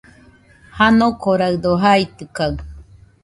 Janokoraɨdo 0.77 1.71
jaitɨkaɨ. 1.81 2.51